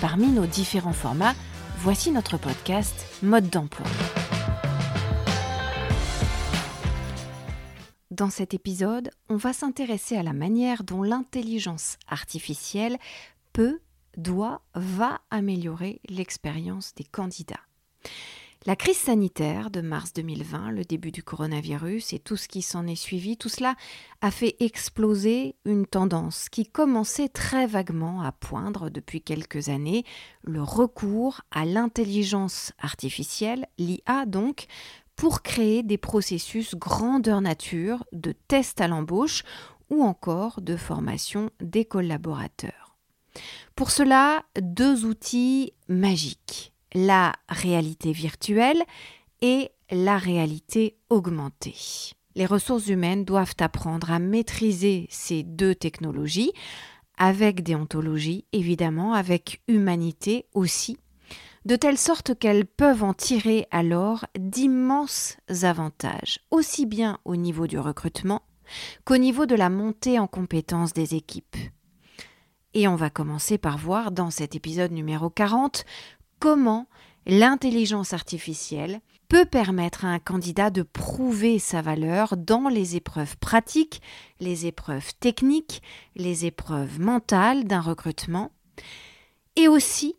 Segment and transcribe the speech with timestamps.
[0.00, 1.34] Parmi nos différents formats,
[1.78, 3.86] voici notre podcast Mode d'emploi.
[8.10, 12.98] Dans cet épisode, on va s'intéresser à la manière dont l'intelligence artificielle
[13.52, 13.80] peut
[14.16, 17.60] doit, va améliorer l'expérience des candidats.
[18.66, 22.86] La crise sanitaire de mars 2020, le début du coronavirus et tout ce qui s'en
[22.86, 23.74] est suivi, tout cela
[24.22, 30.04] a fait exploser une tendance qui commençait très vaguement à poindre depuis quelques années,
[30.44, 34.64] le recours à l'intelligence artificielle, l'IA donc,
[35.14, 39.42] pour créer des processus grandeur nature de tests à l'embauche
[39.90, 42.96] ou encore de formation des collaborateurs.
[43.76, 48.82] Pour cela, deux outils magiques, la réalité virtuelle
[49.40, 51.76] et la réalité augmentée.
[52.34, 56.52] Les ressources humaines doivent apprendre à maîtriser ces deux technologies
[57.16, 60.98] avec déontologie, évidemment, avec humanité aussi,
[61.64, 67.78] de telle sorte qu'elles peuvent en tirer alors d'immenses avantages, aussi bien au niveau du
[67.78, 68.42] recrutement
[69.04, 71.56] qu'au niveau de la montée en compétences des équipes.
[72.72, 75.84] Et on va commencer par voir dans cet épisode numéro 40
[76.38, 76.86] comment
[77.26, 84.02] l'intelligence artificielle peut permettre à un candidat de prouver sa valeur dans les épreuves pratiques,
[84.40, 85.82] les épreuves techniques,
[86.14, 88.52] les épreuves mentales d'un recrutement,
[89.56, 90.16] et aussi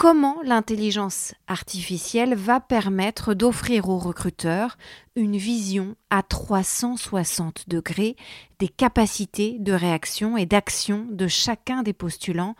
[0.00, 4.78] comment l'intelligence artificielle va permettre d'offrir aux recruteurs
[5.14, 8.16] une vision à 360 degrés
[8.60, 12.54] des capacités de réaction et d'action de chacun des postulants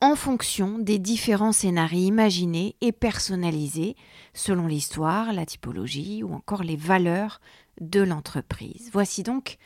[0.00, 3.94] en fonction des différents scénarios imaginés et personnalisés
[4.32, 7.42] selon l'histoire, la typologie ou encore les valeurs
[7.78, 8.88] de l'entreprise.
[8.90, 9.58] Voici donc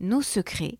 [0.00, 0.78] nos secrets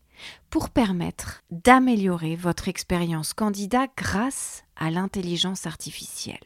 [0.49, 6.37] pour permettre d'améliorer votre expérience candidat grâce à l'intelligence artificielle.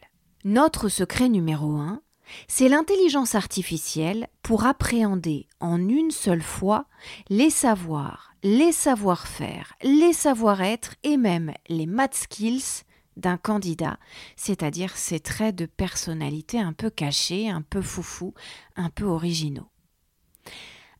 [0.44, 2.01] Notre secret numéro 1,
[2.47, 6.85] c'est l'intelligence artificielle pour appréhender en une seule fois
[7.29, 12.83] les savoirs, les savoir-faire, les savoir-être et même les math skills
[13.16, 13.97] d'un candidat,
[14.35, 18.33] c'est-à-dire ses traits de personnalité un peu cachés, un peu foufou,
[18.75, 19.69] un peu originaux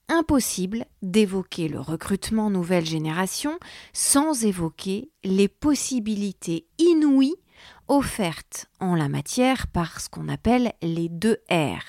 [0.10, 3.60] impossible d'évoquer le recrutement nouvelle génération
[3.94, 7.36] sans évoquer les possibilités inouïes
[7.88, 11.82] offertes en la matière par ce qu'on appelle les deux R,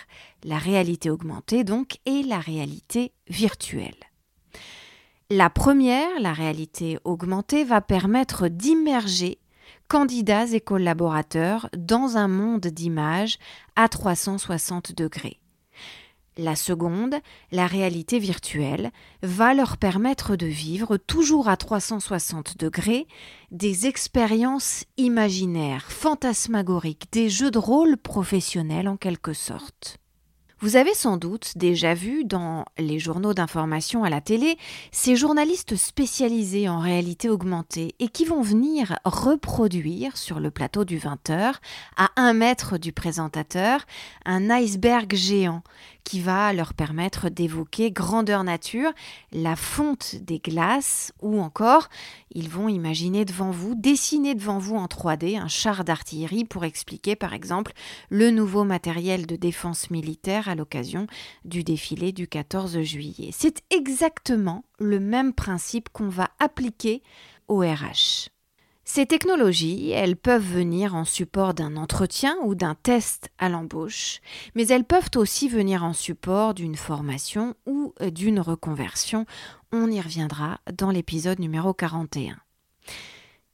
[0.44, 3.94] la réalité augmentée donc et la réalité virtuelle.
[5.30, 9.38] La première, la réalité augmentée, va permettre d'immerger
[9.88, 13.38] candidats et collaborateurs dans un monde d'images
[13.76, 15.40] à 360 degrés.
[16.36, 17.14] La seconde,
[17.52, 18.90] la réalité virtuelle,
[19.22, 23.06] va leur permettre de vivre toujours à 360 degrés
[23.52, 29.98] des expériences imaginaires, fantasmagoriques, des jeux de rôle professionnels en quelque sorte.
[30.64, 34.56] Vous avez sans doute déjà vu dans les journaux d'information à la télé
[34.92, 40.96] ces journalistes spécialisés en réalité augmentée et qui vont venir reproduire sur le plateau du
[40.98, 41.56] 20h,
[41.98, 43.84] à un mètre du présentateur,
[44.24, 45.62] un iceberg géant
[46.04, 48.92] qui va leur permettre d'évoquer grandeur nature,
[49.32, 51.88] la fonte des glaces ou encore
[52.30, 57.16] ils vont imaginer devant vous, dessiner devant vous en 3D un char d'artillerie pour expliquer
[57.16, 57.72] par exemple
[58.10, 61.06] le nouveau matériel de défense militaire l'occasion
[61.44, 63.30] du défilé du 14 juillet.
[63.32, 67.02] C'est exactement le même principe qu'on va appliquer
[67.48, 68.30] au RH.
[68.86, 74.20] Ces technologies, elles peuvent venir en support d'un entretien ou d'un test à l'embauche,
[74.54, 79.24] mais elles peuvent aussi venir en support d'une formation ou d'une reconversion.
[79.72, 82.36] On y reviendra dans l'épisode numéro 41.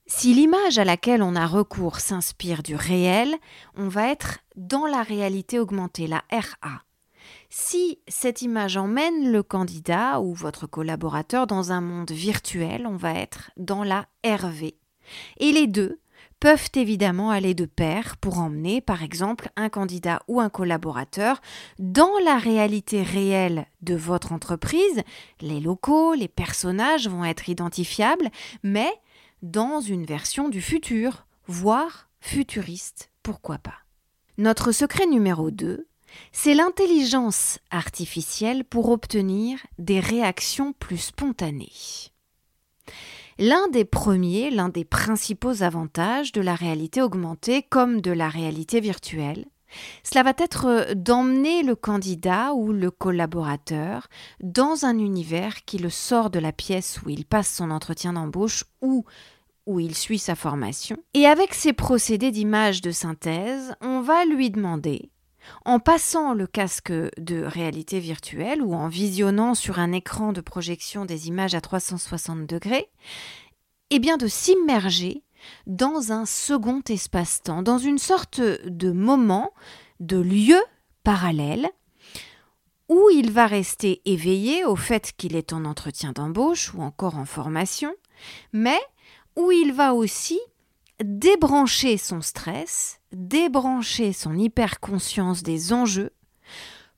[0.06, 3.32] Si l'image à laquelle on a recours s'inspire du réel,
[3.76, 6.82] on va être dans la réalité augmentée, la RA.
[7.52, 13.12] Si cette image emmène le candidat ou votre collaborateur dans un monde virtuel, on va
[13.14, 14.76] être dans la RV,
[15.38, 15.98] et les deux
[16.38, 21.40] peuvent évidemment aller de pair pour emmener, par exemple, un candidat ou un collaborateur
[21.80, 25.02] dans la réalité réelle de votre entreprise.
[25.40, 28.30] Les locaux, les personnages vont être identifiables,
[28.62, 28.90] mais
[29.42, 33.80] dans une version du futur, voire futuriste, pourquoi pas.
[34.38, 35.86] Notre secret numéro 2,
[36.32, 41.72] c'est l'intelligence artificielle pour obtenir des réactions plus spontanées.
[43.38, 48.80] L'un des premiers, l'un des principaux avantages de la réalité augmentée comme de la réalité
[48.80, 49.46] virtuelle,
[50.02, 54.08] cela va être d'emmener le candidat ou le collaborateur
[54.42, 58.64] dans un univers qui le sort de la pièce où il passe son entretien d'embauche
[58.82, 59.04] ou
[59.66, 60.96] où il suit sa formation.
[61.14, 65.10] Et avec ces procédés d'image de synthèse, on va lui demander
[65.64, 71.04] en passant le casque de réalité virtuelle ou en visionnant sur un écran de projection
[71.04, 72.88] des images à 360 degrés,
[73.90, 75.22] eh bien de s'immerger
[75.66, 79.52] dans un second espace-temps, dans une sorte de moment,
[80.00, 80.60] de lieu
[81.02, 81.68] parallèle,
[82.88, 87.24] où il va rester éveillé au fait qu'il est en entretien d'embauche ou encore en
[87.24, 87.94] formation,
[88.52, 88.80] mais
[89.36, 90.40] où il va aussi
[91.02, 96.12] débrancher son stress, débrancher son hyperconscience des enjeux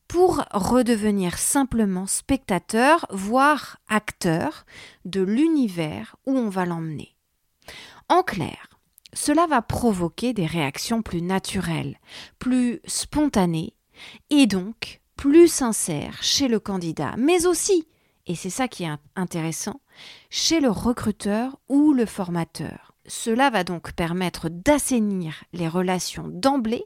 [0.08, 4.66] pour redevenir simplement spectateur, voire acteur
[5.04, 7.16] de l'univers où on va l'emmener.
[8.08, 8.68] En clair,
[9.14, 11.98] cela va provoquer des réactions plus naturelles,
[12.38, 13.74] plus spontanées
[14.30, 17.86] et donc plus sincères chez le candidat, mais aussi,
[18.26, 19.80] et c'est ça qui est intéressant,
[20.30, 22.91] chez le recruteur ou le formateur.
[23.06, 26.84] Cela va donc permettre d'assainir les relations d'emblée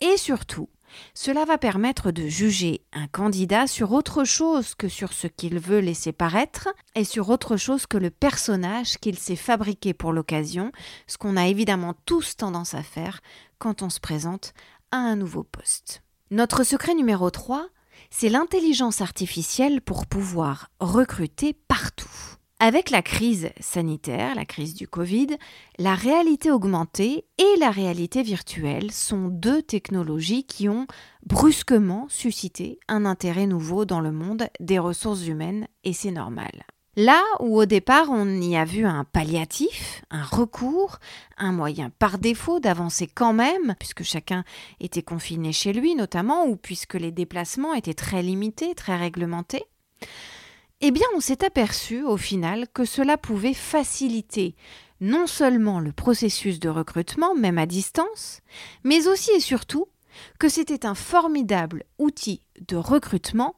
[0.00, 0.68] et surtout,
[1.14, 5.80] cela va permettre de juger un candidat sur autre chose que sur ce qu'il veut
[5.80, 10.72] laisser paraître et sur autre chose que le personnage qu'il s'est fabriqué pour l'occasion,
[11.06, 13.20] ce qu'on a évidemment tous tendance à faire
[13.58, 14.52] quand on se présente
[14.90, 16.02] à un nouveau poste.
[16.30, 17.68] Notre secret numéro 3,
[18.10, 22.36] c'est l'intelligence artificielle pour pouvoir recruter partout.
[22.58, 25.36] Avec la crise sanitaire, la crise du Covid,
[25.78, 30.86] la réalité augmentée et la réalité virtuelle sont deux technologies qui ont
[31.26, 36.64] brusquement suscité un intérêt nouveau dans le monde des ressources humaines et c'est normal.
[36.96, 40.96] Là où au départ on y a vu un palliatif, un recours,
[41.36, 44.44] un moyen par défaut d'avancer quand même, puisque chacun
[44.80, 49.64] était confiné chez lui notamment, ou puisque les déplacements étaient très limités, très réglementés,
[50.80, 54.54] eh bien, on s'est aperçu au final que cela pouvait faciliter
[55.00, 58.40] non seulement le processus de recrutement, même à distance,
[58.84, 59.86] mais aussi et surtout
[60.38, 63.56] que c'était un formidable outil de recrutement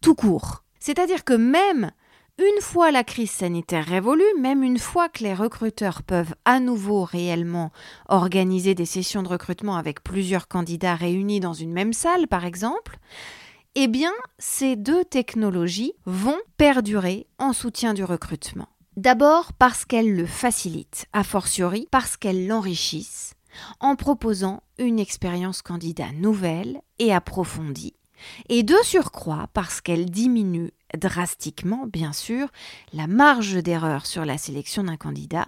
[0.00, 0.64] tout court.
[0.78, 1.90] C'est-à-dire que même
[2.38, 7.04] une fois la crise sanitaire révolue, même une fois que les recruteurs peuvent à nouveau
[7.04, 7.70] réellement
[8.08, 12.98] organiser des sessions de recrutement avec plusieurs candidats réunis dans une même salle, par exemple,
[13.74, 18.68] eh bien, ces deux technologies vont perdurer en soutien du recrutement.
[18.96, 23.34] D'abord parce qu'elles le facilitent, a fortiori parce qu'elles l'enrichissent,
[23.78, 27.94] en proposant une expérience candidat nouvelle et approfondie,
[28.48, 32.48] et de surcroît parce qu'elles diminuent drastiquement, bien sûr,
[32.92, 35.46] la marge d'erreur sur la sélection d'un candidat,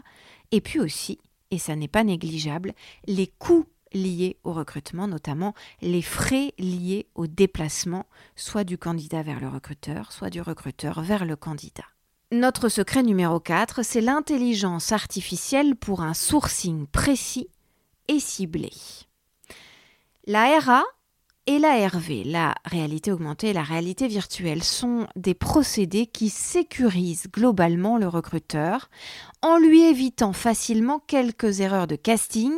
[0.53, 1.19] et puis aussi,
[1.51, 2.73] et ça n'est pas négligeable,
[3.07, 8.07] les coûts liés au recrutement, notamment les frais liés au déplacement,
[8.37, 11.85] soit du candidat vers le recruteur, soit du recruteur vers le candidat.
[12.33, 17.49] Notre secret numéro 4, c'est l'intelligence artificielle pour un sourcing précis
[18.09, 18.71] et ciblé.
[20.27, 20.83] La RA
[21.47, 27.27] et la RV, la réalité augmentée et la réalité virtuelle, sont des procédés qui sécurisent
[27.33, 28.89] globalement le recruteur
[29.43, 32.53] en lui évitant facilement quelques erreurs de casting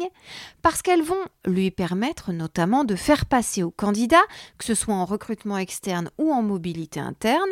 [0.61, 4.23] parce qu'elles vont lui permettre notamment de faire passer au candidat,
[4.59, 7.51] que ce soit en recrutement externe ou en mobilité interne,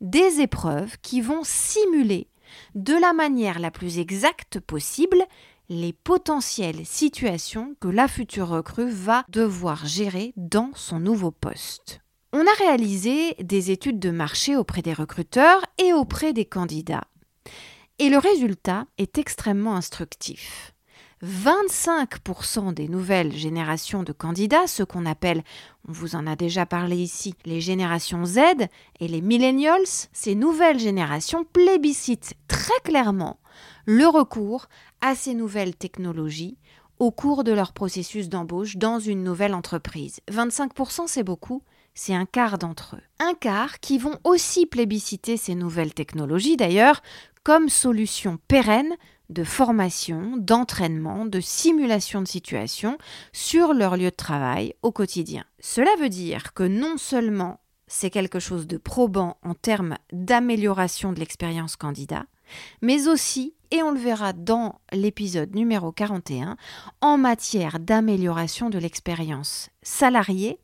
[0.00, 2.26] des épreuves qui vont simuler
[2.74, 5.22] de la manière la plus exacte possible
[5.70, 12.00] les potentielles situations que la future recrue va devoir gérer dans son nouveau poste.
[12.32, 17.04] On a réalisé des études de marché auprès des recruteurs et auprès des candidats.
[18.00, 20.74] Et le résultat est extrêmement instructif.
[21.24, 25.44] 25% des nouvelles générations de candidats, ce qu'on appelle,
[25.86, 28.38] on vous en a déjà parlé ici, les générations Z
[28.98, 33.38] et les millennials, ces nouvelles générations plébiscitent très clairement
[33.86, 34.68] le recours
[35.00, 36.58] à ces nouvelles technologies
[36.98, 40.20] au cours de leur processus d'embauche dans une nouvelle entreprise.
[40.30, 41.62] 25% c'est beaucoup,
[41.94, 43.02] c'est un quart d'entre eux.
[43.18, 47.02] Un quart qui vont aussi plébisciter ces nouvelles technologies d'ailleurs
[47.42, 48.96] comme solution pérenne
[49.30, 52.98] de formation, d'entraînement, de simulation de situation
[53.32, 55.44] sur leur lieu de travail au quotidien.
[55.60, 61.20] Cela veut dire que non seulement c'est quelque chose de probant en termes d'amélioration de
[61.20, 62.26] l'expérience candidat,
[62.82, 66.56] mais aussi et on le verra dans l'épisode numéro 41
[67.00, 70.58] en matière d'amélioration de l'expérience salariée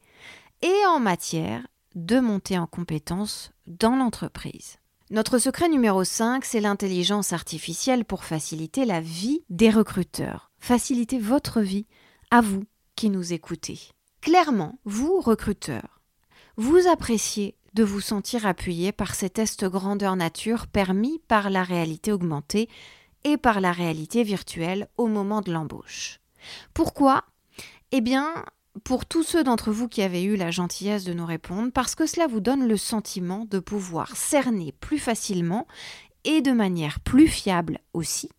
[0.63, 4.79] et en matière de montée en compétences dans l'entreprise.
[5.11, 10.51] Notre secret numéro 5, c'est l'intelligence artificielle pour faciliter la vie des recruteurs.
[10.59, 11.87] Faciliter votre vie
[12.31, 12.65] à vous
[12.97, 13.79] qui nous écoutez.
[14.21, 16.01] Clairement, vous, recruteurs,
[16.57, 22.11] vous appréciez de vous sentir appuyé par ces tests grandeur nature permis par la réalité
[22.11, 22.69] augmentée
[23.27, 26.21] et par la réalité virtuelle au moment de l'embauche.
[26.73, 27.25] Pourquoi?
[27.91, 28.33] Eh bien,
[28.85, 32.07] pour tous ceux d'entre vous qui avez eu la gentillesse de nous répondre, parce que
[32.07, 35.67] cela vous donne le sentiment de pouvoir cerner plus facilement
[36.23, 38.31] et de manière plus fiable aussi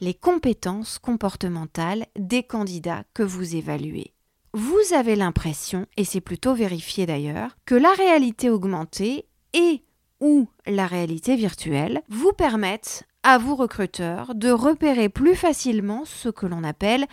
[0.00, 4.12] les compétences comportementales des candidats que vous évaluez.
[4.52, 9.82] Vous avez l'impression, et c'est plutôt vérifié d'ailleurs, que la réalité augmentée et
[10.20, 16.46] ou la réalité virtuelle vous permettent à vous recruteurs de repérer plus facilement ce que
[16.46, 17.06] l'on appelle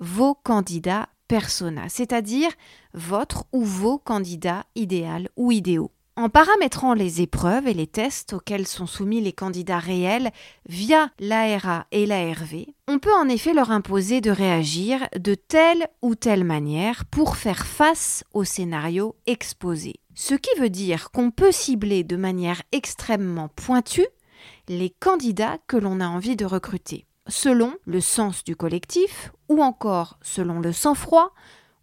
[0.00, 2.50] vos candidats persona, c'est-à-dire
[2.94, 5.90] votre ou vos candidats idéal ou idéaux.
[6.18, 10.30] En paramétrant les épreuves et les tests auxquels sont soumis les candidats réels
[10.66, 16.14] via l'ARA et l'ARV, on peut en effet leur imposer de réagir de telle ou
[16.14, 19.96] telle manière pour faire face au scénario exposé.
[20.14, 24.06] Ce qui veut dire qu'on peut cibler de manière extrêmement pointue
[24.68, 30.18] les candidats que l'on a envie de recruter selon le sens du collectif, ou encore
[30.22, 31.32] selon le sang-froid,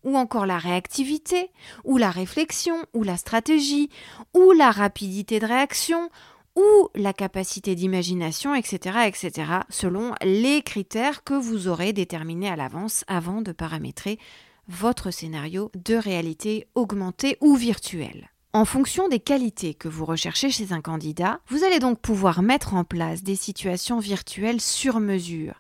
[0.03, 1.51] ou encore la réactivité,
[1.83, 3.89] ou la réflexion, ou la stratégie,
[4.33, 6.09] ou la rapidité de réaction,
[6.55, 13.03] ou la capacité d'imagination, etc., etc., selon les critères que vous aurez déterminés à l'avance
[13.07, 14.19] avant de paramétrer
[14.67, 18.32] votre scénario de réalité augmentée ou virtuelle.
[18.55, 22.75] En fonction des qualités que vous recherchez chez un candidat, vous allez donc pouvoir mettre
[22.75, 25.55] en place des situations virtuelles sur mesure.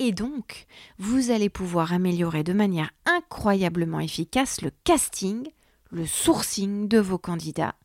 [0.00, 0.66] Et donc,
[0.98, 5.46] vous allez pouvoir améliorer de manière incroyablement efficace le casting,
[5.92, 7.76] le sourcing de vos candidats,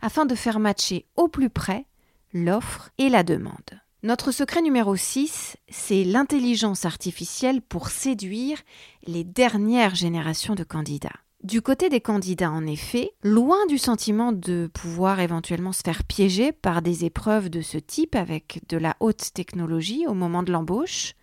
[0.00, 1.84] afin de faire matcher au plus près
[2.32, 3.82] l'offre et la demande.
[4.02, 8.62] Notre secret numéro 6, c'est l'intelligence artificielle pour séduire
[9.06, 11.20] les dernières générations de candidats.
[11.44, 16.50] Du côté des candidats, en effet, loin du sentiment de pouvoir éventuellement se faire piéger
[16.50, 21.14] par des épreuves de ce type avec de la haute technologie au moment de l'embauche,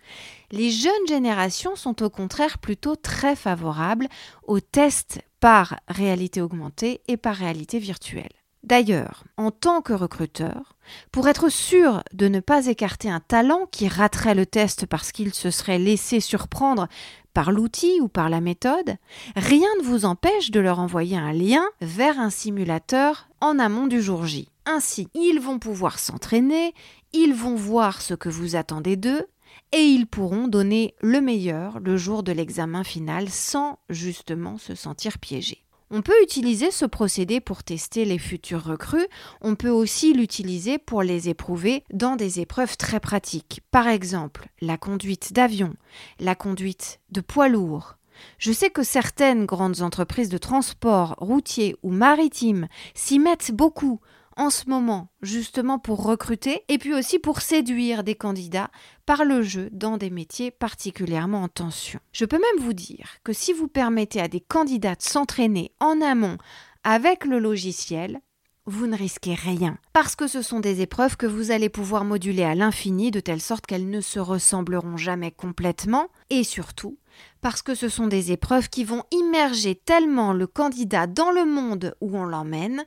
[0.52, 4.08] les jeunes générations sont au contraire plutôt très favorables
[4.42, 8.32] aux tests par réalité augmentée et par réalité virtuelle.
[8.66, 10.76] D'ailleurs, en tant que recruteur,
[11.12, 15.32] pour être sûr de ne pas écarter un talent qui raterait le test parce qu'il
[15.34, 16.88] se serait laissé surprendre
[17.36, 18.96] par l'outil ou par la méthode,
[19.36, 24.00] rien ne vous empêche de leur envoyer un lien vers un simulateur en amont du
[24.00, 24.48] jour J.
[24.64, 26.72] Ainsi, ils vont pouvoir s'entraîner,
[27.12, 29.26] ils vont voir ce que vous attendez d'eux,
[29.72, 35.18] et ils pourront donner le meilleur le jour de l'examen final sans justement se sentir
[35.18, 35.65] piégés.
[35.90, 39.06] On peut utiliser ce procédé pour tester les futurs recrues,
[39.40, 43.60] on peut aussi l'utiliser pour les éprouver dans des épreuves très pratiques.
[43.70, 45.74] Par exemple, la conduite d'avion,
[46.18, 47.98] la conduite de poids lourd.
[48.38, 54.00] Je sais que certaines grandes entreprises de transport routier ou maritime s'y mettent beaucoup
[54.36, 58.70] en ce moment, justement pour recruter et puis aussi pour séduire des candidats
[59.06, 62.00] par le jeu dans des métiers particulièrement en tension.
[62.12, 66.00] Je peux même vous dire que si vous permettez à des candidats de s'entraîner en
[66.00, 66.38] amont
[66.84, 68.20] avec le logiciel,
[68.68, 72.42] vous ne risquez rien, parce que ce sont des épreuves que vous allez pouvoir moduler
[72.42, 76.98] à l'infini de telle sorte qu'elles ne se ressembleront jamais complètement, et surtout
[77.40, 81.94] parce que ce sont des épreuves qui vont immerger tellement le candidat dans le monde
[82.00, 82.84] où on l'emmène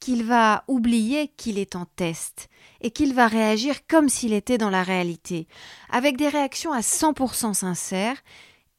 [0.00, 2.48] qu'il va oublier qu'il est en test
[2.80, 5.48] et qu'il va réagir comme s'il était dans la réalité,
[5.90, 8.22] avec des réactions à 100% sincères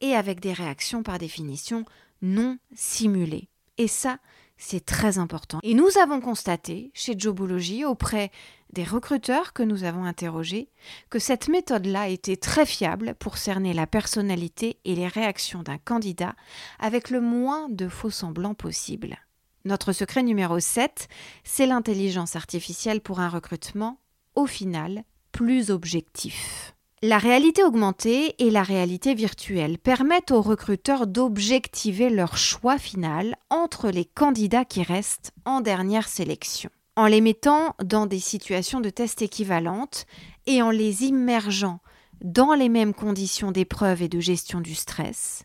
[0.02, 1.86] et avec des réactions par définition
[2.22, 3.50] non simulées.
[3.78, 4.20] Et ça,
[4.58, 5.60] c'est très important.
[5.64, 8.30] Et nous avons constaté chez Jobology, auprès
[8.74, 10.70] des recruteurs que nous avons interrogés,
[11.10, 16.36] que cette méthode-là était très fiable pour cerner la personnalité et les réactions d'un candidat
[16.78, 19.18] avec le moins de faux semblants possible.
[19.66, 21.08] Notre secret numéro 7,
[21.44, 24.00] c'est l'intelligence artificielle pour un recrutement,
[24.36, 26.74] au final, plus objectif.
[27.02, 33.90] La réalité augmentée et la réalité virtuelle permettent aux recruteurs d'objectiver leur choix final entre
[33.90, 36.70] les candidats qui restent en dernière sélection.
[36.98, 40.06] En les mettant dans des situations de test équivalentes
[40.46, 41.80] et en les immergeant
[42.22, 45.44] dans les mêmes conditions d'épreuve et de gestion du stress,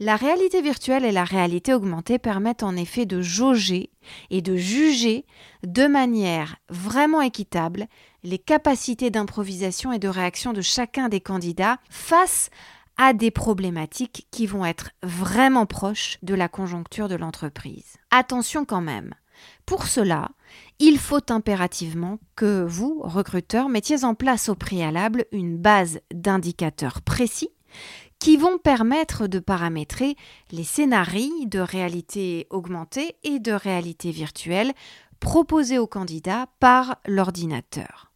[0.00, 3.90] La réalité virtuelle et la réalité augmentée permettent en effet de jauger
[4.30, 5.24] et de juger
[5.62, 7.86] de manière vraiment équitable
[8.24, 12.50] les capacités d'improvisation et de réaction de chacun des candidats face
[12.96, 17.96] à des problématiques qui vont être vraiment proches de la conjoncture de l'entreprise.
[18.10, 19.14] Attention quand même,
[19.64, 20.30] pour cela,
[20.80, 27.50] il faut impérativement que vous, recruteurs, mettiez en place au préalable une base d'indicateurs précis
[28.24, 30.16] qui vont permettre de paramétrer
[30.50, 34.72] les scénarios de réalité augmentée et de réalité virtuelle
[35.20, 38.10] proposés aux candidats par l'ordinateur.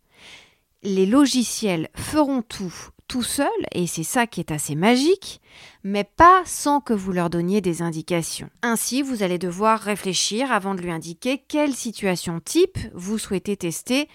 [0.82, 2.72] Les logiciels feront tout
[3.06, 5.42] tout seuls, et c'est ça qui est assez magique,
[5.84, 8.48] mais pas sans que vous leur donniez des indications.
[8.62, 14.08] Ainsi, vous allez devoir réfléchir avant de lui indiquer quelle situation type vous souhaitez tester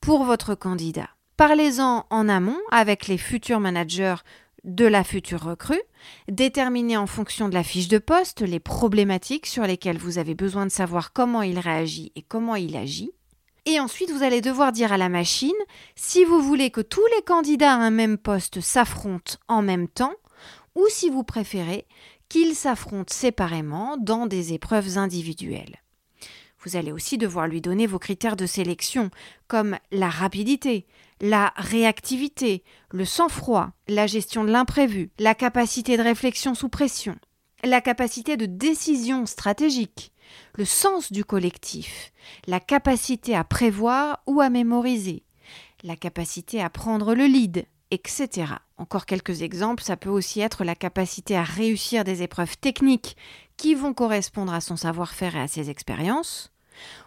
[0.00, 1.10] pour votre candidat.
[1.36, 4.16] Parlez-en en amont avec les futurs managers
[4.64, 5.80] de la future recrue,
[6.28, 10.66] déterminez en fonction de la fiche de poste les problématiques sur lesquelles vous avez besoin
[10.66, 13.12] de savoir comment il réagit et comment il agit.
[13.66, 15.52] Et ensuite, vous allez devoir dire à la machine
[15.96, 20.14] si vous voulez que tous les candidats à un même poste s'affrontent en même temps
[20.74, 21.86] ou si vous préférez
[22.28, 25.83] qu'ils s'affrontent séparément dans des épreuves individuelles.
[26.64, 29.10] Vous allez aussi devoir lui donner vos critères de sélection,
[29.48, 30.86] comme la rapidité,
[31.20, 37.16] la réactivité, le sang-froid, la gestion de l'imprévu, la capacité de réflexion sous pression,
[37.62, 40.12] la capacité de décision stratégique,
[40.54, 42.12] le sens du collectif,
[42.46, 45.24] la capacité à prévoir ou à mémoriser,
[45.82, 48.54] la capacité à prendre le lead, etc.
[48.78, 53.16] Encore quelques exemples, ça peut aussi être la capacité à réussir des épreuves techniques
[53.56, 56.53] qui vont correspondre à son savoir-faire et à ses expériences,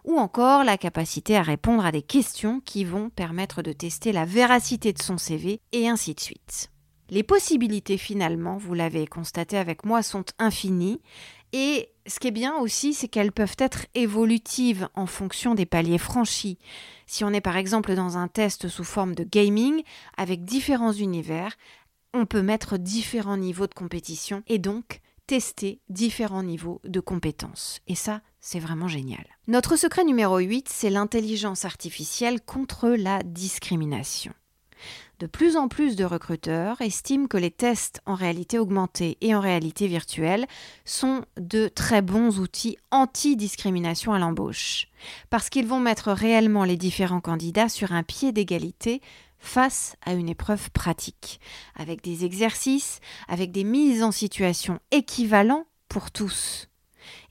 [0.06, 4.26] ou encore la capacité à répondre à des questions qui vont permettre de tester la
[4.26, 6.72] véracité de son CV, et ainsi de suite.
[7.10, 11.00] Les possibilités finalement, vous l'avez constaté avec moi, sont infinies,
[11.54, 15.98] et ce qui est bien aussi, c'est qu'elles peuvent être évolutives en fonction des paliers
[15.98, 16.58] franchis.
[17.06, 19.84] Si on est par exemple dans un test sous forme de gaming,
[20.18, 21.56] avec différents univers,
[22.14, 27.82] on peut mettre différents niveaux de compétition et donc tester différents niveaux de compétences.
[27.88, 29.26] Et ça, c'est vraiment génial.
[29.48, 34.34] Notre secret numéro 8, c'est l'intelligence artificielle contre la discrimination.
[35.20, 39.40] De plus en plus de recruteurs estiment que les tests en réalité augmentée et en
[39.40, 40.46] réalité virtuelle
[40.86, 44.88] sont de très bons outils anti-discrimination à l'embauche,
[45.32, 49.02] parce qu'ils vont mettre réellement les différents candidats sur un pied d'égalité
[49.40, 51.40] face à une épreuve pratique,
[51.76, 56.68] avec des exercices, avec des mises en situation équivalents pour tous.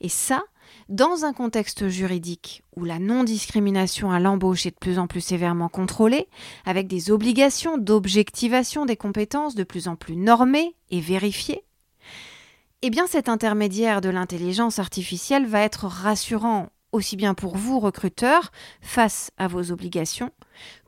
[0.01, 0.43] Et ça,
[0.89, 5.69] dans un contexte juridique où la non-discrimination à l'embauche est de plus en plus sévèrement
[5.69, 6.27] contrôlée,
[6.65, 11.63] avec des obligations d'objectivation des compétences de plus en plus normées et vérifiées,
[12.83, 18.51] eh bien cet intermédiaire de l'intelligence artificielle va être rassurant aussi bien pour vous, recruteurs,
[18.81, 20.31] face à vos obligations,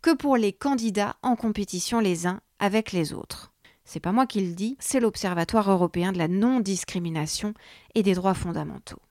[0.02, 3.52] que pour les candidats en compétition les uns avec les autres.
[3.86, 7.54] C'est pas moi qui le dis, c'est l'Observatoire européen de la non-discrimination
[7.96, 9.02] et des droits fondamentaux.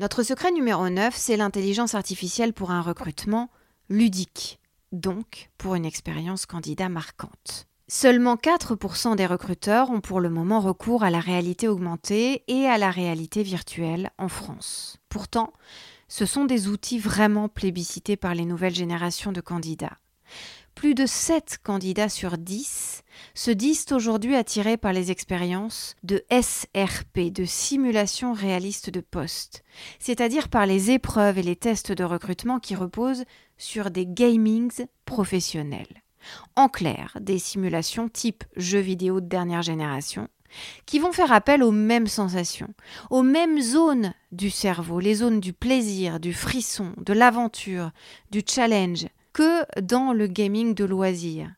[0.00, 3.48] Notre secret numéro 9, c'est l'intelligence artificielle pour un recrutement
[3.88, 4.58] ludique,
[4.90, 7.68] donc pour une expérience candidat marquante.
[7.86, 12.76] Seulement 4% des recruteurs ont pour le moment recours à la réalité augmentée et à
[12.76, 14.96] la réalité virtuelle en France.
[15.08, 15.52] Pourtant,
[16.08, 19.98] ce sont des outils vraiment plébiscités par les nouvelles générations de candidats
[20.74, 23.02] plus de 7 candidats sur 10
[23.34, 29.64] se disent aujourd'hui attirés par les expériences de SRP, de simulation réaliste de poste,
[29.98, 33.24] c'est-à-dire par les épreuves et les tests de recrutement qui reposent
[33.56, 36.02] sur des gamings professionnels.
[36.56, 40.28] En clair, des simulations type jeux vidéo de dernière génération,
[40.86, 42.72] qui vont faire appel aux mêmes sensations,
[43.10, 47.90] aux mêmes zones du cerveau, les zones du plaisir, du frisson, de l'aventure,
[48.30, 51.50] du challenge, que dans le gaming de loisirs.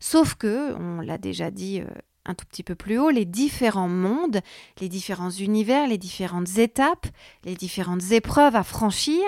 [0.00, 1.86] Sauf que, on l'a déjà dit euh,
[2.24, 4.40] un tout petit peu plus haut, les différents mondes,
[4.80, 7.06] les différents univers, les différentes étapes,
[7.44, 9.22] les différentes épreuves à franchir,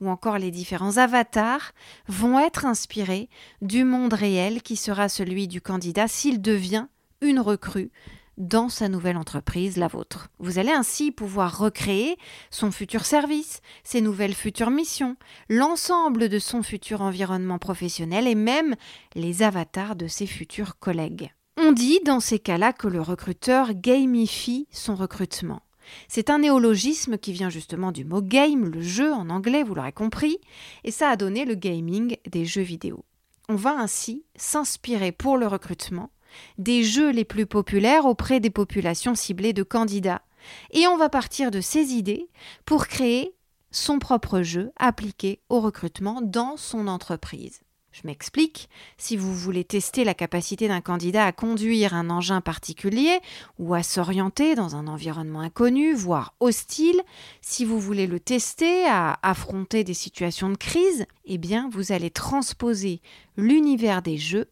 [0.00, 1.72] ou encore les différents avatars,
[2.08, 3.28] vont être inspirés
[3.62, 6.86] du monde réel qui sera celui du candidat s'il devient
[7.20, 7.92] une recrue
[8.40, 10.28] dans sa nouvelle entreprise, la vôtre.
[10.38, 12.16] Vous allez ainsi pouvoir recréer
[12.50, 15.16] son futur service, ses nouvelles futures missions,
[15.48, 18.74] l'ensemble de son futur environnement professionnel et même
[19.14, 21.32] les avatars de ses futurs collègues.
[21.58, 25.60] On dit dans ces cas-là que le recruteur gamifie son recrutement.
[26.08, 29.92] C'est un néologisme qui vient justement du mot game, le jeu en anglais, vous l'aurez
[29.92, 30.38] compris,
[30.84, 33.04] et ça a donné le gaming des jeux vidéo.
[33.50, 36.10] On va ainsi s'inspirer pour le recrutement
[36.58, 40.22] des jeux les plus populaires auprès des populations ciblées de candidats,
[40.70, 42.28] et on va partir de ces idées
[42.64, 43.34] pour créer
[43.70, 47.60] son propre jeu appliqué au recrutement dans son entreprise.
[47.92, 53.18] Je m'explique, si vous voulez tester la capacité d'un candidat à conduire un engin particulier
[53.58, 57.02] ou à s'orienter dans un environnement inconnu, voire hostile,
[57.40, 62.10] si vous voulez le tester à affronter des situations de crise, eh bien vous allez
[62.10, 63.00] transposer
[63.36, 64.48] l'univers des jeux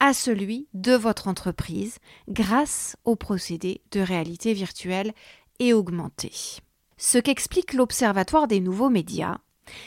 [0.00, 5.12] à celui de votre entreprise grâce au procédé de réalité virtuelle
[5.58, 6.32] et augmentée.
[6.96, 9.38] Ce qu'explique l'Observatoire des nouveaux médias,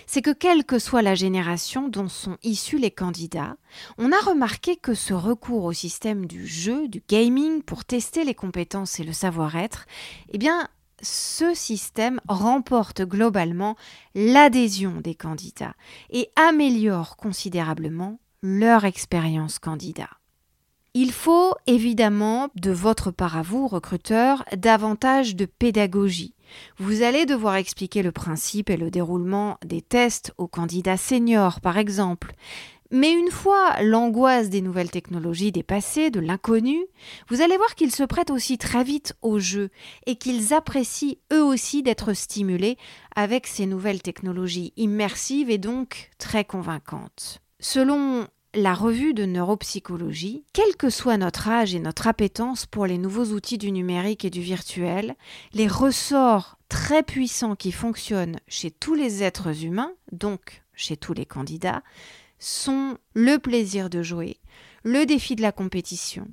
[0.06, 3.58] c'est que quelle que soit la génération dont sont issus les candidats,
[3.98, 8.36] on a remarqué que ce recours au système du jeu, du gaming, pour tester les
[8.36, 9.86] compétences et le savoir-être,
[10.30, 10.70] eh bien,
[11.02, 13.76] ce système remporte globalement
[14.16, 15.76] l'adhésion des candidats
[16.10, 20.10] et améliore considérablement leur expérience candidat.
[20.94, 26.36] Il faut évidemment, de votre part à vous, recruteur, davantage de pédagogie.
[26.78, 31.78] Vous allez devoir expliquer le principe et le déroulement des tests aux candidats seniors, par
[31.78, 32.34] exemple.
[32.92, 36.86] Mais une fois l'angoisse des nouvelles technologies dépassée, de l'inconnu,
[37.30, 39.70] vous allez voir qu'ils se prêtent aussi très vite au jeu
[40.06, 42.78] et qu'ils apprécient eux aussi d'être stimulés
[43.16, 47.43] avec ces nouvelles technologies immersives et donc très convaincantes.
[47.64, 52.98] Selon la revue de neuropsychologie, quel que soit notre âge et notre appétence pour les
[52.98, 55.16] nouveaux outils du numérique et du virtuel,
[55.54, 61.26] les ressorts très puissants qui fonctionnent chez tous les êtres humains, donc chez tous les
[61.26, 61.84] candidats,
[62.38, 64.42] sont le plaisir de jouer,
[64.84, 66.28] le défi de la compétition,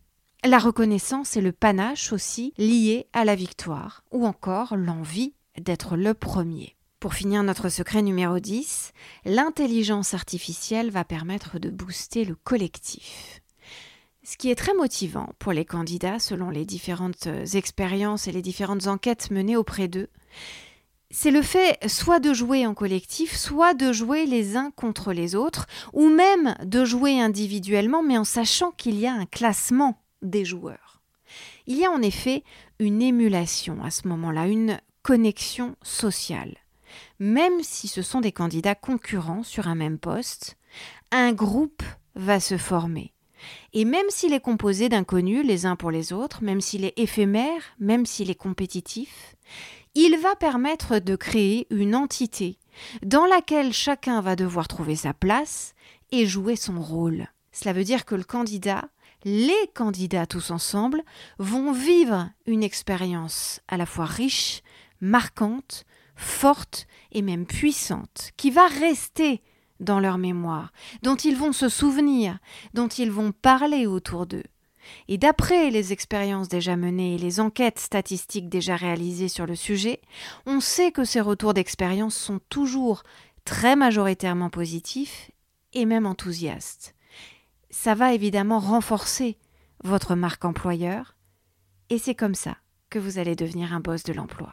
[0.45, 6.13] la reconnaissance et le panache aussi liés à la victoire, ou encore l'envie d'être le
[6.13, 6.75] premier.
[7.01, 8.93] Pour finir notre secret numéro 10,
[9.25, 13.41] l'intelligence artificielle va permettre de booster le collectif.
[14.23, 18.87] Ce qui est très motivant pour les candidats selon les différentes expériences et les différentes
[18.87, 20.11] enquêtes menées auprès d'eux,
[21.11, 25.35] c'est le fait soit de jouer en collectif, soit de jouer les uns contre les
[25.35, 30.45] autres, ou même de jouer individuellement, mais en sachant qu'il y a un classement des
[30.45, 31.01] joueurs.
[31.67, 32.45] Il y a en effet
[32.79, 36.59] une émulation à ce moment-là, une connexion sociale
[37.19, 40.57] même si ce sont des candidats concurrents sur un même poste,
[41.11, 41.83] un groupe
[42.15, 43.13] va se former.
[43.73, 47.63] Et même s'il est composé d'inconnus les uns pour les autres, même s'il est éphémère,
[47.79, 49.35] même s'il est compétitif,
[49.95, 52.59] il va permettre de créer une entité
[53.03, 55.75] dans laquelle chacun va devoir trouver sa place
[56.13, 57.29] et jouer son rôle.
[57.53, 58.89] Cela veut dire que le candidat,
[59.25, 61.03] les candidats tous ensemble,
[61.39, 64.63] vont vivre une expérience à la fois riche,
[65.01, 65.85] marquante,
[66.21, 69.43] forte et même puissante, qui va rester
[69.81, 72.39] dans leur mémoire, dont ils vont se souvenir,
[72.75, 74.45] dont ils vont parler autour d'eux.
[75.09, 80.01] Et d'après les expériences déjà menées et les enquêtes statistiques déjà réalisées sur le sujet,
[80.47, 83.03] on sait que ces retours d'expérience sont toujours
[83.45, 85.31] très majoritairement positifs
[85.73, 86.95] et même enthousiastes.
[87.71, 89.39] Ça va évidemment renforcer
[89.85, 91.17] votre marque employeur
[91.89, 92.57] et c'est comme ça
[92.91, 94.53] que vous allez devenir un boss de l'emploi.